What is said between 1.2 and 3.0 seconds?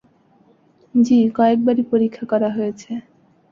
কয়েকবারই পরীক্ষা করা হয়েছে।